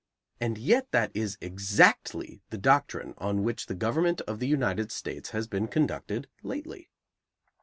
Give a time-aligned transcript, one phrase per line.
[0.39, 5.29] And yet that is exactly the doctrine on which the government of the United States
[5.29, 6.89] has been conducted lately.